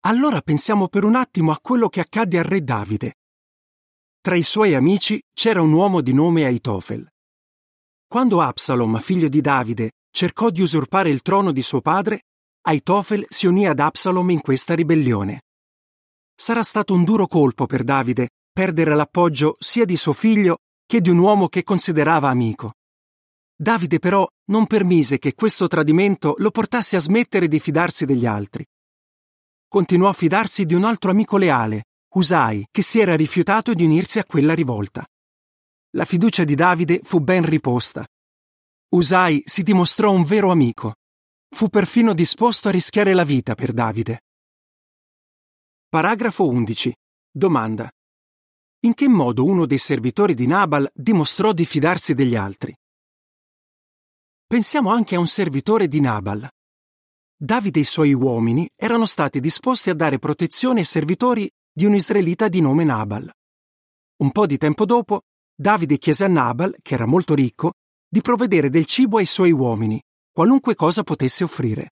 Allora 0.07 0.41
pensiamo 0.41 0.89
per 0.89 1.05
un 1.05 1.15
attimo 1.15 1.53
a 1.53 1.59
quello 1.61 1.91
che 1.91 2.01
accadde 2.01 2.39
al 2.39 2.45
re 2.45 2.65
Davide. 2.65 3.17
Tra 4.25 4.37
i 4.37 4.43
suoi 4.43 4.75
amici 4.75 5.23
c'era 5.35 5.61
un 5.61 5.71
uomo 5.71 6.01
di 6.01 6.15
nome 6.15 6.47
Aitofel. 6.47 7.07
Quando 8.09 8.41
Absalom, 8.41 8.99
figlio 8.99 9.29
di 9.29 9.43
Davide, 9.43 9.91
cercò 10.11 10.49
di 10.49 10.63
usurpare 10.63 11.11
il 11.11 11.21
trono 11.21 11.53
di 11.53 11.61
suo 11.61 11.83
padre, 11.83 12.23
Aitofel 12.63 13.27
si 13.29 13.47
unì 13.47 13.67
ad 13.69 13.81
Absalom 13.81 14.31
in 14.31 14.41
questa 14.41 14.73
ribellione. 14.73 15.43
Sarà 16.35 16.63
stato 16.63 16.95
un 16.95 17.05
duro 17.05 17.27
colpo 17.27 17.67
per 17.67 17.85
Davide 17.85 18.31
perdere 18.51 18.95
l'appoggio 18.95 19.57
sia 19.59 19.85
di 19.85 19.99
suo 19.99 20.15
figlio 20.15 20.61
che 20.87 21.03
di 21.03 21.11
un 21.11 21.19
uomo 21.19 21.49
che 21.49 21.63
considerava 21.63 22.31
amico. 22.31 22.77
Davide 23.55 23.99
però 23.99 24.27
non 24.47 24.67
permise 24.67 25.19
che 25.19 25.35
questo 25.35 25.67
tradimento 25.67 26.35
lo 26.39 26.51
portasse 26.51 26.97
a 26.97 27.01
smettere 27.01 27.47
di 27.47 27.61
fidarsi 27.61 28.07
degli 28.07 28.25
altri. 28.25 28.65
Continuò 29.69 30.09
a 30.09 30.15
fidarsi 30.15 30.65
di 30.65 30.73
un 30.73 30.85
altro 30.85 31.11
amico 31.11 31.37
leale, 31.37 31.83
Usai, 32.15 32.67
che 32.71 32.83
si 32.83 33.01
era 33.01 33.17
rifiutato 33.17 33.75
di 33.75 33.85
unirsi 33.85 34.19
a 34.19 34.25
quella 34.25 34.55
rivolta. 34.55 35.05
La 35.91 36.05
fiducia 36.05 36.45
di 36.45 36.55
Davide 36.55 37.01
fu 37.03 37.21
ben 37.21 37.45
riposta 37.45 38.07
Usai 38.95 39.43
si 39.45 39.65
dimostrò 39.65 40.13
un 40.13 40.23
vero 40.23 40.53
amico. 40.53 40.95
Fu 41.49 41.69
perfino 41.69 42.15
disposto 42.15 42.69
a 42.69 42.71
rischiare 42.71 43.13
la 43.13 43.25
vita 43.25 43.57
per 43.57 43.73
Davide. 43.73 44.21
Paragrafo 45.89 46.47
11. 46.47 46.95
Domanda. 47.29 47.91
In 48.85 48.95
che 48.95 49.09
modo 49.09 49.45
uno 49.45 49.67
dei 49.67 49.79
servitori 49.79 50.35
di 50.35 50.47
Nabal 50.47 50.89
dimostrò 50.95 51.53
di 51.53 51.65
fidarsi 51.65 52.15
degli 52.15 52.37
altri? 52.37 52.73
Pensiamo 54.47 54.91
anche 54.91 55.17
a 55.17 55.19
un 55.19 55.27
servitore 55.27 55.89
di 55.89 56.01
Nabal. 56.01 56.49
Davide 57.37 57.81
e 57.81 57.83
i 57.83 57.87
suoi 57.87 58.13
uomini 58.13 58.71
erano 58.77 59.07
stati 59.07 59.41
disposti 59.41 59.91
a 59.91 59.95
dare 59.95 60.21
protezione 60.21 60.81
ai 60.81 60.87
servitori 60.87 61.51
di 61.77 61.87
un 61.87 61.95
israelita 61.95 62.47
di 62.47 62.61
nome 62.61 62.85
Nabal. 62.85 63.29
Un 64.19 64.31
po' 64.31 64.47
di 64.47 64.59
tempo 64.59 64.87
dopo, 64.87 65.23
Davide 65.53 65.99
chiese 65.99 66.25
a 66.25 66.29
Nabal, 66.29 66.77
che 66.81 66.95
era 66.95 67.05
molto 67.05 67.35
ricco, 67.35 67.73
di 68.09 68.21
provvedere 68.21 68.71
del 68.71 68.85
cibo 68.85 69.19
ai 69.19 69.27
suoi 69.27 69.51
uomini, 69.51 70.01
qualunque 70.33 70.77
cosa 70.77 71.03
potesse 71.03 71.43
offrire. 71.43 71.91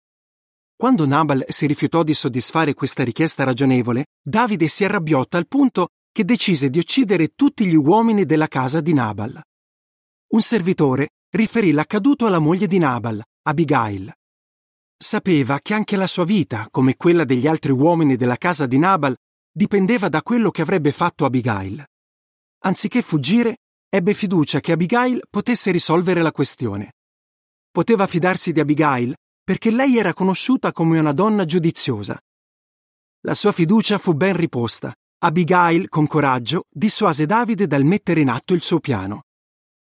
Quando 0.76 1.06
Nabal 1.06 1.46
si 1.48 1.68
rifiutò 1.68 2.02
di 2.02 2.16
soddisfare 2.16 2.74
questa 2.74 3.04
richiesta 3.04 3.44
ragionevole, 3.44 4.06
Davide 4.20 4.68
si 4.68 4.84
arrabbiò 4.84 5.26
tal 5.26 5.48
punto 5.48 5.90
che 6.12 6.26
decise 6.26 6.72
di 6.72 6.80
uccidere 6.80 7.34
tutti 7.36 7.68
gli 7.68 7.76
uomini 7.76 8.26
della 8.26 8.48
casa 8.48 8.82
di 8.82 8.94
Nabal. 8.94 9.40
Un 10.30 10.42
servitore 10.42 11.10
riferì 11.30 11.72
l'accaduto 11.72 12.26
alla 12.26 12.40
moglie 12.40 12.66
di 12.66 12.80
Nabal, 12.80 13.22
Abigail. 13.44 14.12
Sapeva 14.98 15.60
che 15.60 15.76
anche 15.76 15.96
la 15.96 16.08
sua 16.08 16.26
vita, 16.26 16.68
come 16.72 16.96
quella 16.96 17.26
degli 17.26 17.46
altri 17.46 17.72
uomini 17.72 18.16
della 18.16 18.38
casa 18.38 18.66
di 18.66 18.80
Nabal, 18.80 19.16
dipendeva 19.58 20.08
da 20.08 20.22
quello 20.22 20.52
che 20.52 20.62
avrebbe 20.62 20.92
fatto 20.92 21.26
Abigail. 21.26 21.84
Anziché 22.60 23.02
fuggire, 23.02 23.58
ebbe 23.90 24.14
fiducia 24.14 24.60
che 24.60 24.72
Abigail 24.72 25.24
potesse 25.32 25.72
risolvere 25.72 26.22
la 26.22 26.32
questione. 26.32 26.94
Poteva 27.72 28.06
fidarsi 28.06 28.52
di 28.52 28.60
Abigail 28.60 29.16
perché 29.44 29.72
lei 29.72 29.98
era 29.98 30.14
conosciuta 30.14 30.72
come 30.72 31.00
una 31.00 31.12
donna 31.12 31.44
giudiziosa. 31.46 32.20
La 33.22 33.34
sua 33.34 33.52
fiducia 33.52 33.98
fu 33.98 34.14
ben 34.14 34.36
riposta. 34.36 34.94
Abigail, 35.24 35.90
con 35.90 36.06
coraggio, 36.06 36.66
dissuase 36.70 37.26
Davide 37.26 37.66
dal 37.66 37.84
mettere 37.84 38.22
in 38.22 38.30
atto 38.30 38.54
il 38.54 38.62
suo 38.62 38.80
piano. 38.80 39.24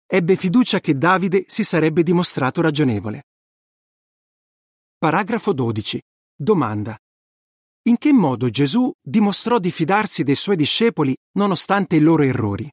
Ebbe 0.07 0.37
fiducia 0.37 0.81
che 0.81 0.97
Davide 0.97 1.45
si 1.47 1.65
sarebbe 1.65 2.03
dimostrato 2.03 2.63
ragionevole. 2.63 3.25
Paragrafo 4.97 5.53
12. 5.53 6.01
Domanda. 6.35 6.97
In 7.85 7.97
che 7.97 8.13
modo 8.13 8.51
Gesù 8.51 8.93
dimostrò 9.01 9.59
di 9.59 9.71
fidarsi 9.71 10.23
dei 10.23 10.35
suoi 10.35 10.57
discepoli 10.57 11.17
nonostante 11.39 11.97
i 11.97 12.01
loro 12.01 12.23
errori? 12.25 12.71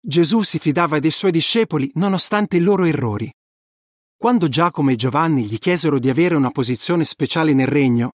Gesù 0.00 0.40
si 0.40 0.58
fidava 0.58 0.98
dei 0.98 1.10
suoi 1.10 1.32
discepoli 1.32 1.90
nonostante 1.94 2.56
i 2.56 2.60
loro 2.60 2.84
errori. 2.84 3.30
Quando 4.16 4.48
Giacomo 4.48 4.90
e 4.90 4.96
Giovanni 4.96 5.44
gli 5.44 5.58
chiesero 5.58 5.98
di 5.98 6.08
avere 6.08 6.34
una 6.34 6.50
posizione 6.50 7.04
speciale 7.04 7.52
nel 7.52 7.66
regno, 7.66 8.12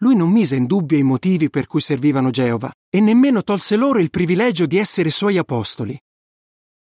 lui 0.00 0.14
non 0.14 0.30
mise 0.30 0.56
in 0.56 0.66
dubbio 0.66 0.98
i 0.98 1.02
motivi 1.02 1.48
per 1.48 1.66
cui 1.66 1.80
servivano 1.80 2.28
Geova 2.28 2.70
e 2.90 3.00
nemmeno 3.00 3.42
tolse 3.42 3.74
loro 3.76 4.00
il 4.00 4.10
privilegio 4.10 4.66
di 4.66 4.76
essere 4.76 5.10
suoi 5.10 5.38
apostoli. 5.38 5.98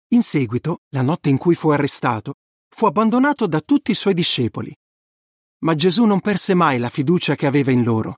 In 0.10 0.22
seguito, 0.22 0.80
la 0.90 1.02
notte 1.02 1.30
in 1.30 1.38
cui 1.38 1.56
fu 1.56 1.70
arrestato, 1.70 2.34
fu 2.68 2.88
abbandonato 2.88 3.48
da 3.48 3.62
tutti 3.62 3.92
i 3.92 3.96
suoi 3.96 4.14
discepoli. 4.14 4.76
Ma 5.60 5.76
Gesù 5.76 6.06
non 6.06 6.22
perse 6.22 6.54
mai 6.54 6.78
la 6.78 6.90
fiducia 6.90 7.36
che 7.36 7.46
aveva 7.46 7.72
in 7.72 7.84
loro 7.84 8.16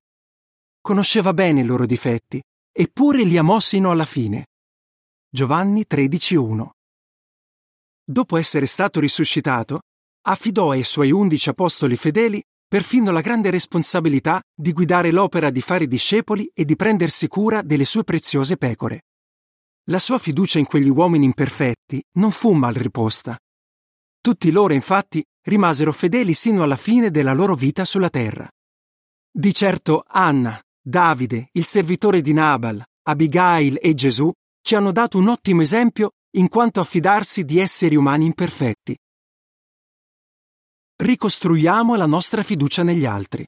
conosceva 0.81 1.33
bene 1.33 1.61
i 1.61 1.63
loro 1.63 1.85
difetti, 1.85 2.41
eppure 2.71 3.23
li 3.23 3.37
amò 3.37 3.59
sino 3.59 3.91
alla 3.91 4.05
fine. 4.05 4.47
Giovanni 5.29 5.85
13.1 5.89 6.69
Dopo 8.03 8.35
essere 8.35 8.65
stato 8.65 8.99
risuscitato, 8.99 9.81
affidò 10.23 10.71
ai 10.71 10.83
suoi 10.83 11.11
undici 11.11 11.49
apostoli 11.49 11.95
fedeli 11.95 12.41
perfino 12.67 13.11
la 13.11 13.21
grande 13.21 13.49
responsabilità 13.49 14.41
di 14.53 14.73
guidare 14.73 15.11
l'opera 15.11 15.49
di 15.49 15.61
fare 15.61 15.87
discepoli 15.87 16.49
e 16.53 16.65
di 16.65 16.75
prendersi 16.75 17.27
cura 17.27 17.61
delle 17.61 17.85
sue 17.85 18.03
preziose 18.03 18.57
pecore. 18.57 19.01
La 19.89 19.99
sua 19.99 20.19
fiducia 20.19 20.57
in 20.57 20.65
quegli 20.65 20.89
uomini 20.89 21.25
imperfetti 21.25 22.01
non 22.13 22.31
fu 22.31 22.53
mal 22.53 22.73
riposta. 22.73 23.37
Tutti 24.21 24.51
loro, 24.51 24.73
infatti, 24.73 25.25
rimasero 25.47 25.91
fedeli 25.91 26.35
sino 26.35 26.61
alla 26.61 26.77
fine 26.77 27.09
della 27.09 27.33
loro 27.33 27.55
vita 27.55 27.85
sulla 27.85 28.11
terra. 28.11 28.47
Di 29.31 29.51
certo 29.51 30.03
Anna, 30.07 30.61
Davide, 30.79 31.49
il 31.53 31.65
servitore 31.65 32.21
di 32.21 32.31
Nabal, 32.31 32.83
Abigail 33.07 33.79
e 33.81 33.95
Gesù 33.95 34.31
ci 34.61 34.75
hanno 34.75 34.91
dato 34.91 35.17
un 35.17 35.27
ottimo 35.27 35.63
esempio 35.63 36.11
in 36.35 36.49
quanto 36.49 36.79
a 36.79 36.83
fidarsi 36.83 37.43
di 37.43 37.57
esseri 37.57 37.95
umani 37.95 38.25
imperfetti. 38.25 38.95
Ricostruiamo 40.97 41.95
la 41.95 42.05
nostra 42.05 42.43
fiducia 42.43 42.83
negli 42.83 43.05
altri. 43.05 43.43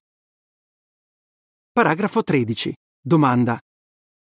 Paragrafo 1.71 2.23
13. 2.23 2.75
Domanda. 2.99 3.59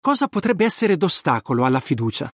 Cosa 0.02 0.28
potrebbe 0.28 0.66
essere 0.66 0.98
d'ostacolo 0.98 1.64
alla 1.64 1.80
fiducia? 1.80 2.30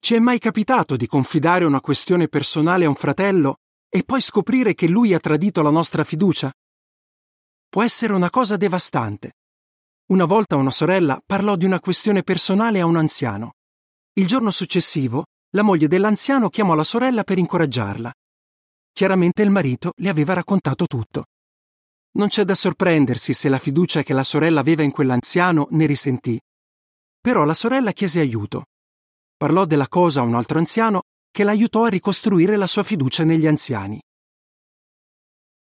Ci 0.00 0.14
è 0.14 0.18
mai 0.20 0.38
capitato 0.38 0.96
di 0.96 1.06
confidare 1.06 1.64
una 1.64 1.80
questione 1.80 2.28
personale 2.28 2.84
a 2.84 2.88
un 2.88 2.94
fratello 2.94 3.56
e 3.88 4.04
poi 4.04 4.20
scoprire 4.20 4.74
che 4.74 4.88
lui 4.88 5.12
ha 5.12 5.18
tradito 5.18 5.60
la 5.60 5.70
nostra 5.70 6.04
fiducia? 6.04 6.52
Può 7.68 7.82
essere 7.82 8.12
una 8.12 8.30
cosa 8.30 8.56
devastante. 8.56 9.32
Una 10.06 10.24
volta 10.24 10.56
una 10.56 10.70
sorella 10.70 11.20
parlò 11.24 11.56
di 11.56 11.66
una 11.66 11.80
questione 11.80 12.22
personale 12.22 12.80
a 12.80 12.86
un 12.86 12.96
anziano. 12.96 13.54
Il 14.14 14.26
giorno 14.26 14.50
successivo, 14.50 15.26
la 15.50 15.62
moglie 15.62 15.88
dell'anziano 15.88 16.48
chiamò 16.48 16.74
la 16.74 16.84
sorella 16.84 17.24
per 17.24 17.38
incoraggiarla. 17.38 18.12
Chiaramente 18.92 19.42
il 19.42 19.50
marito 19.50 19.92
le 19.96 20.08
aveva 20.08 20.32
raccontato 20.32 20.86
tutto. 20.86 21.26
Non 22.12 22.28
c'è 22.28 22.44
da 22.44 22.54
sorprendersi 22.54 23.34
se 23.34 23.48
la 23.48 23.58
fiducia 23.58 24.02
che 24.02 24.14
la 24.14 24.24
sorella 24.24 24.60
aveva 24.60 24.82
in 24.82 24.90
quell'anziano 24.90 25.68
ne 25.72 25.86
risentì. 25.86 26.40
Però 27.20 27.44
la 27.44 27.54
sorella 27.54 27.92
chiese 27.92 28.20
aiuto. 28.20 28.64
Parlò 29.38 29.66
della 29.66 29.86
cosa 29.86 30.18
a 30.18 30.24
un 30.24 30.34
altro 30.34 30.58
anziano 30.58 31.02
che 31.30 31.44
l'aiutò 31.44 31.84
a 31.84 31.88
ricostruire 31.88 32.56
la 32.56 32.66
sua 32.66 32.82
fiducia 32.82 33.22
negli 33.22 33.46
anziani. 33.46 34.02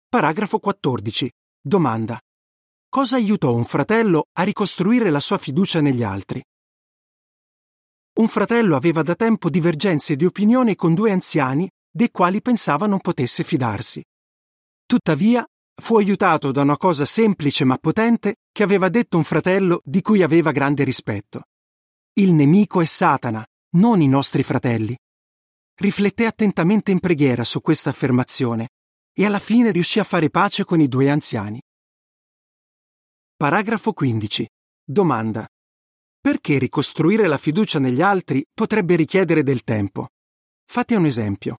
Paragrafo 0.08 0.58
14. 0.58 1.30
Domanda. 1.60 2.18
Cosa 2.88 3.14
aiutò 3.14 3.54
un 3.54 3.64
fratello 3.64 4.24
a 4.32 4.42
ricostruire 4.42 5.10
la 5.10 5.20
sua 5.20 5.38
fiducia 5.38 5.80
negli 5.80 6.02
altri? 6.02 6.42
Un 8.14 8.26
fratello 8.26 8.74
aveva 8.74 9.02
da 9.02 9.14
tempo 9.14 9.48
divergenze 9.48 10.16
di 10.16 10.24
opinione 10.24 10.74
con 10.74 10.92
due 10.92 11.12
anziani 11.12 11.70
dei 11.88 12.10
quali 12.10 12.42
pensava 12.42 12.88
non 12.88 12.98
potesse 12.98 13.44
fidarsi. 13.44 14.02
Tuttavia, 14.84 15.46
fu 15.80 15.98
aiutato 15.98 16.50
da 16.50 16.62
una 16.62 16.76
cosa 16.76 17.04
semplice 17.04 17.64
ma 17.64 17.78
potente 17.78 18.38
che 18.50 18.64
aveva 18.64 18.88
detto 18.88 19.16
un 19.18 19.24
fratello 19.24 19.82
di 19.84 20.02
cui 20.02 20.20
aveva 20.24 20.50
grande 20.50 20.82
rispetto. 20.82 21.44
Il 22.14 22.32
nemico 22.32 22.80
è 22.80 22.84
Satana, 22.84 23.46
non 23.74 24.00
i 24.00 24.08
nostri 24.08 24.42
fratelli. 24.42 24.96
Rifletté 25.74 26.26
attentamente 26.26 26.90
in 26.90 27.00
preghiera 27.00 27.44
su 27.44 27.60
questa 27.60 27.90
affermazione 27.90 28.70
e 29.12 29.24
alla 29.24 29.38
fine 29.38 29.70
riuscì 29.70 29.98
a 29.98 30.04
fare 30.04 30.30
pace 30.30 30.64
con 30.64 30.80
i 30.80 30.88
due 30.88 31.10
anziani. 31.10 31.60
Paragrafo 33.36 33.92
15. 33.92 34.48
Domanda. 34.84 35.48
Perché 36.20 36.58
ricostruire 36.58 37.26
la 37.26 37.38
fiducia 37.38 37.78
negli 37.78 38.02
altri 38.02 38.44
potrebbe 38.52 38.94
richiedere 38.94 39.42
del 39.42 39.64
tempo? 39.64 40.10
Fate 40.64 40.94
un 40.94 41.06
esempio. 41.06 41.56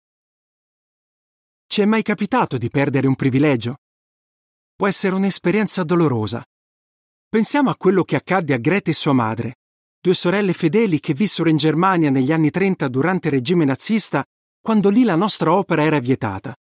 Ci 1.66 1.82
è 1.82 1.86
mai 1.86 2.04
capitato 2.04 2.58
di 2.58 2.70
perdere 2.70 3.08
un 3.08 3.16
privilegio? 3.16 3.78
Può 4.76 4.88
essere 4.88 5.16
un'esperienza 5.16 5.84
dolorosa. 5.84 6.46
Pensiamo 7.28 7.70
a 7.70 7.76
quello 7.76 8.04
che 8.04 8.16
accadde 8.16 8.54
a 8.54 8.58
Grete 8.58 8.92
e 8.92 8.94
sua 8.94 9.14
madre, 9.14 9.56
due 10.04 10.16
sorelle 10.16 10.52
fedeli 10.52 11.00
che 11.00 11.14
vissero 11.14 11.48
in 11.48 11.56
Germania 11.56 12.10
negli 12.10 12.34
anni 12.34 12.52
30 12.52 12.90
durante 12.90 13.30
il 13.30 13.36
regime 13.36 13.64
nazista, 13.64 14.22
quando 14.60 14.90
lì 14.90 15.06
la 15.06 15.16
nostra 15.16 15.54
opera 15.54 15.82
era 15.82 16.00
vietata. 16.00 16.54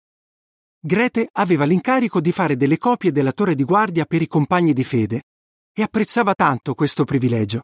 Grete 0.78 1.28
aveva 1.33 1.64
l'incarico 1.64 2.20
di 2.20 2.31
fare 2.31 2.57
delle 2.57 2.78
copie 2.78 3.11
della 3.11 3.33
torre 3.33 3.57
di 3.57 3.64
guardia 3.64 4.05
per 4.05 4.22
i 4.22 4.28
compagni 4.28 4.72
di 4.72 4.85
fede 4.85 5.24
e 5.72 5.83
apprezzava 5.83 6.35
tanto 6.35 6.74
questo 6.74 7.02
privilegio. 7.02 7.62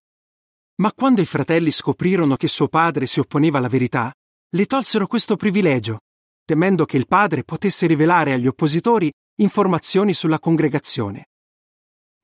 Ma 0.81 0.93
quando 0.93 1.21
i 1.21 1.27
fratelli 1.27 1.71
scoprirono 1.71 2.35
che 2.35 2.49
suo 2.49 2.67
padre 2.67 3.07
si 3.07 3.21
opponeva 3.21 3.59
alla 3.59 3.69
verità, 3.69 4.13
le 4.49 4.67
tolsero 4.67 5.07
questo 5.07 5.37
privilegio, 5.37 6.01
temendo 6.45 6.87
che 6.87 6.97
il 6.97 7.07
padre 7.07 7.45
potesse 7.45 7.87
rivelare 7.87 8.33
agli 8.33 8.49
oppositori 8.49 9.13
informazioni 9.37 10.13
sulla 10.13 10.41
congregazione. 10.41 11.27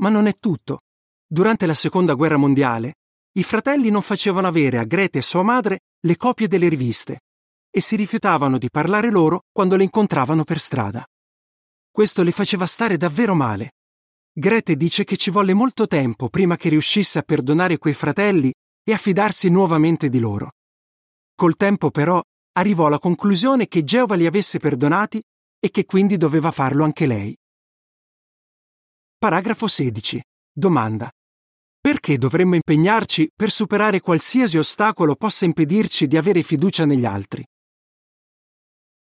Ma 0.00 0.08
non 0.08 0.26
è 0.26 0.38
tutto. 0.40 0.80
Durante 1.24 1.66
la 1.66 1.74
seconda 1.74 2.14
guerra 2.14 2.36
mondiale, 2.36 2.94
i 3.36 3.42
fratelli 3.42 3.90
non 3.90 4.02
facevano 4.02 4.46
avere 4.46 4.78
a 4.78 4.84
Grete 4.84 5.18
e 5.18 5.22
sua 5.22 5.42
madre 5.42 5.80
le 6.00 6.16
copie 6.16 6.46
delle 6.46 6.68
riviste 6.68 7.20
e 7.68 7.80
si 7.80 7.96
rifiutavano 7.96 8.58
di 8.58 8.70
parlare 8.70 9.10
loro 9.10 9.42
quando 9.50 9.74
le 9.74 9.82
incontravano 9.82 10.44
per 10.44 10.60
strada. 10.60 11.04
Questo 11.90 12.22
le 12.22 12.30
faceva 12.30 12.66
stare 12.66 12.96
davvero 12.96 13.34
male. 13.34 13.72
Grete 14.32 14.76
dice 14.76 15.02
che 15.02 15.16
ci 15.16 15.30
volle 15.30 15.54
molto 15.54 15.88
tempo 15.88 16.28
prima 16.28 16.56
che 16.56 16.68
riuscisse 16.68 17.18
a 17.18 17.22
perdonare 17.22 17.78
quei 17.78 17.94
fratelli 17.94 18.52
e 18.84 18.92
a 18.92 18.96
fidarsi 18.96 19.48
nuovamente 19.48 20.08
di 20.08 20.20
loro. 20.20 20.52
Col 21.34 21.56
tempo 21.56 21.90
però 21.90 22.22
arrivò 22.52 22.86
alla 22.86 23.00
conclusione 23.00 23.66
che 23.66 23.82
Geova 23.82 24.14
li 24.14 24.26
avesse 24.26 24.58
perdonati 24.58 25.20
e 25.58 25.70
che 25.70 25.84
quindi 25.84 26.16
doveva 26.16 26.52
farlo 26.52 26.84
anche 26.84 27.06
lei. 27.06 27.36
Paragrafo 29.18 29.66
16. 29.66 30.22
Domanda. 30.52 31.10
Perché 31.86 32.16
dovremmo 32.16 32.54
impegnarci 32.54 33.32
per 33.36 33.50
superare 33.50 34.00
qualsiasi 34.00 34.56
ostacolo 34.56 35.16
possa 35.16 35.44
impedirci 35.44 36.06
di 36.06 36.16
avere 36.16 36.42
fiducia 36.42 36.86
negli 36.86 37.04
altri? 37.04 37.44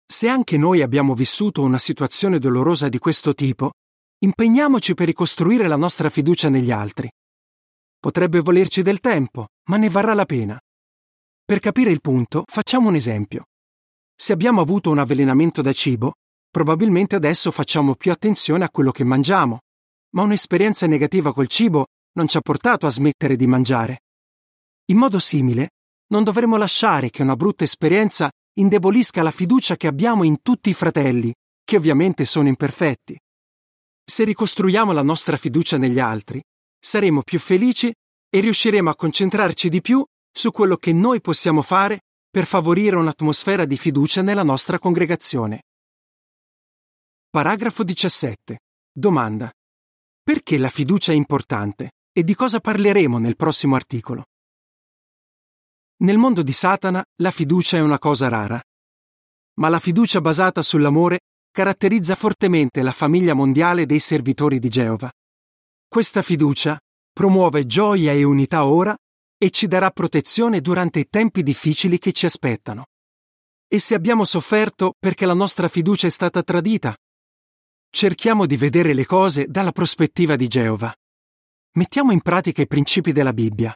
Se 0.03 0.27
anche 0.27 0.57
noi 0.57 0.81
abbiamo 0.81 1.13
vissuto 1.13 1.61
una 1.61 1.77
situazione 1.77 2.39
dolorosa 2.39 2.89
di 2.89 2.97
questo 2.97 3.35
tipo, 3.35 3.73
impegniamoci 4.23 4.95
per 4.95 5.05
ricostruire 5.05 5.67
la 5.67 5.75
nostra 5.75 6.09
fiducia 6.09 6.49
negli 6.49 6.71
altri. 6.71 7.07
Potrebbe 7.99 8.39
volerci 8.39 8.81
del 8.81 8.99
tempo, 8.99 9.49
ma 9.69 9.77
ne 9.77 9.89
varrà 9.89 10.15
la 10.15 10.25
pena. 10.25 10.59
Per 11.45 11.59
capire 11.59 11.91
il 11.91 12.01
punto, 12.01 12.41
facciamo 12.47 12.89
un 12.89 12.95
esempio. 12.95 13.43
Se 14.15 14.33
abbiamo 14.33 14.61
avuto 14.61 14.89
un 14.89 14.97
avvelenamento 14.97 15.61
da 15.61 15.73
cibo, 15.73 16.13
probabilmente 16.49 17.15
adesso 17.15 17.51
facciamo 17.51 17.93
più 17.93 18.11
attenzione 18.11 18.63
a 18.63 18.71
quello 18.71 18.89
che 18.89 19.03
mangiamo, 19.03 19.59
ma 20.15 20.23
un'esperienza 20.23 20.87
negativa 20.87 21.33
col 21.33 21.47
cibo 21.47 21.85
non 22.13 22.27
ci 22.27 22.37
ha 22.37 22.41
portato 22.41 22.85
a 22.85 22.91
smettere 22.91 23.35
di 23.35 23.47
mangiare. 23.47 24.01
In 24.85 24.97
modo 24.97 25.19
simile, 25.19 25.69
non 26.07 26.23
dovremmo 26.23 26.57
lasciare 26.57 27.09
che 27.09 27.21
una 27.21 27.35
brutta 27.35 27.63
esperienza 27.63 28.29
indebolisca 28.59 29.23
la 29.23 29.31
fiducia 29.31 29.75
che 29.75 29.87
abbiamo 29.87 30.23
in 30.23 30.41
tutti 30.41 30.69
i 30.69 30.73
fratelli, 30.73 31.33
che 31.63 31.77
ovviamente 31.77 32.25
sono 32.25 32.47
imperfetti. 32.47 33.17
Se 34.05 34.23
ricostruiamo 34.23 34.91
la 34.91 35.01
nostra 35.01 35.37
fiducia 35.37 35.77
negli 35.77 35.99
altri, 35.99 36.41
saremo 36.79 37.21
più 37.23 37.39
felici 37.39 37.91
e 38.29 38.39
riusciremo 38.41 38.89
a 38.89 38.95
concentrarci 38.95 39.69
di 39.69 39.81
più 39.81 40.03
su 40.31 40.51
quello 40.51 40.77
che 40.77 40.91
noi 40.91 41.21
possiamo 41.21 41.61
fare 41.61 42.01
per 42.29 42.45
favorire 42.45 42.95
un'atmosfera 42.97 43.65
di 43.65 43.77
fiducia 43.77 44.21
nella 44.21 44.43
nostra 44.43 44.77
congregazione. 44.77 45.61
Paragrafo 47.29 47.83
17. 47.83 48.59
Domanda. 48.91 49.51
Perché 50.21 50.57
la 50.57 50.69
fiducia 50.69 51.11
è 51.11 51.15
importante 51.15 51.91
e 52.13 52.23
di 52.23 52.35
cosa 52.35 52.59
parleremo 52.59 53.17
nel 53.17 53.35
prossimo 53.35 53.75
articolo? 53.75 54.25
Nel 56.03 56.17
mondo 56.17 56.43
di 56.43 56.53
Satana 56.53 57.03
la 57.21 57.31
fiducia 57.31 57.77
è 57.77 57.79
una 57.79 57.97
cosa 57.97 58.27
rara. 58.27 58.61
Ma 59.55 59.69
la 59.69 59.79
fiducia 59.79 60.21
basata 60.21 60.61
sull'amore 60.61 61.21
caratterizza 61.51 62.15
fortemente 62.15 62.81
la 62.83 62.91
famiglia 62.91 63.33
mondiale 63.33 63.85
dei 63.85 63.99
servitori 63.99 64.59
di 64.59 64.69
Geova. 64.69 65.11
Questa 65.87 66.21
fiducia 66.21 66.79
promuove 67.11 67.65
gioia 67.65 68.11
e 68.11 68.23
unità 68.23 68.65
ora 68.65 68.95
e 69.37 69.49
ci 69.49 69.67
darà 69.67 69.89
protezione 69.91 70.61
durante 70.61 70.99
i 70.99 71.07
tempi 71.09 71.43
difficili 71.43 71.99
che 71.99 72.11
ci 72.11 72.25
aspettano. 72.25 72.85
E 73.67 73.79
se 73.79 73.95
abbiamo 73.95 74.23
sofferto 74.23 74.93
perché 74.99 75.25
la 75.25 75.33
nostra 75.33 75.67
fiducia 75.67 76.07
è 76.07 76.11
stata 76.11 76.43
tradita? 76.43 76.95
Cerchiamo 77.89 78.45
di 78.45 78.57
vedere 78.57 78.93
le 78.93 79.05
cose 79.05 79.47
dalla 79.47 79.71
prospettiva 79.71 80.35
di 80.35 80.47
Geova. 80.47 80.93
Mettiamo 81.75 82.11
in 82.11 82.21
pratica 82.21 82.61
i 82.61 82.67
principi 82.67 83.11
della 83.11 83.33
Bibbia 83.33 83.73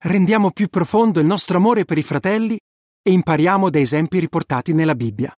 rendiamo 0.00 0.52
più 0.52 0.68
profondo 0.68 1.18
il 1.18 1.26
nostro 1.26 1.56
amore 1.56 1.84
per 1.84 1.98
i 1.98 2.02
fratelli 2.02 2.58
e 3.02 3.10
impariamo 3.10 3.68
da 3.70 3.78
esempi 3.78 4.18
riportati 4.18 4.72
nella 4.72 4.94
Bibbia. 4.94 5.34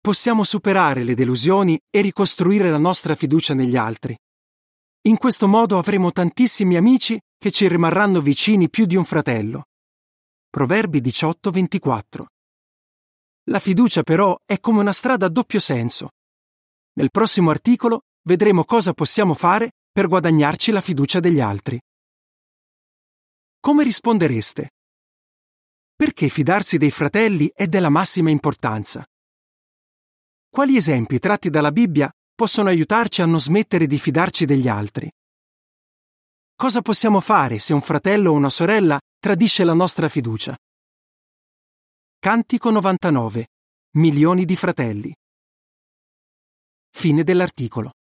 Possiamo 0.00 0.42
superare 0.42 1.04
le 1.04 1.14
delusioni 1.14 1.78
e 1.90 2.00
ricostruire 2.00 2.70
la 2.70 2.78
nostra 2.78 3.14
fiducia 3.14 3.54
negli 3.54 3.76
altri. 3.76 4.16
In 5.02 5.16
questo 5.16 5.46
modo 5.46 5.78
avremo 5.78 6.10
tantissimi 6.10 6.76
amici 6.76 7.18
che 7.38 7.50
ci 7.50 7.68
rimarranno 7.68 8.20
vicini 8.20 8.68
più 8.68 8.84
di 8.84 8.96
un 8.96 9.04
fratello. 9.04 9.64
Proverbi 10.48 11.00
18-24. 11.00 12.24
La 13.44 13.60
fiducia 13.60 14.02
però 14.02 14.36
è 14.44 14.58
come 14.60 14.80
una 14.80 14.92
strada 14.92 15.26
a 15.26 15.30
doppio 15.30 15.60
senso. 15.60 16.10
Nel 16.94 17.10
prossimo 17.10 17.50
articolo 17.50 18.02
vedremo 18.22 18.64
cosa 18.64 18.92
possiamo 18.92 19.34
fare 19.34 19.72
per 19.98 20.06
guadagnarci 20.06 20.70
la 20.70 20.80
fiducia 20.80 21.18
degli 21.18 21.40
altri. 21.40 21.76
Come 23.58 23.82
rispondereste? 23.82 24.70
Perché 25.92 26.28
fidarsi 26.28 26.78
dei 26.78 26.92
fratelli 26.92 27.50
è 27.52 27.66
della 27.66 27.88
massima 27.88 28.30
importanza? 28.30 29.04
Quali 30.48 30.76
esempi 30.76 31.18
tratti 31.18 31.50
dalla 31.50 31.72
Bibbia 31.72 32.08
possono 32.32 32.68
aiutarci 32.68 33.22
a 33.22 33.26
non 33.26 33.40
smettere 33.40 33.88
di 33.88 33.98
fidarci 33.98 34.44
degli 34.44 34.68
altri? 34.68 35.10
Cosa 36.54 36.80
possiamo 36.80 37.18
fare 37.18 37.58
se 37.58 37.72
un 37.72 37.82
fratello 37.82 38.30
o 38.30 38.34
una 38.34 38.50
sorella 38.50 39.00
tradisce 39.18 39.64
la 39.64 39.74
nostra 39.74 40.08
fiducia? 40.08 40.56
Cantico 42.20 42.70
99. 42.70 43.48
Milioni 43.96 44.44
di 44.44 44.54
fratelli. 44.54 45.12
Fine 46.88 47.24
dell'articolo. 47.24 47.97